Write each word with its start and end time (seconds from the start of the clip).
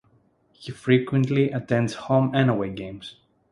He 0.53 0.71
frequently 0.71 1.51
attends 1.51 1.93
home 1.93 2.31
and 2.33 2.49
away 2.49 2.71
games. 2.71 3.17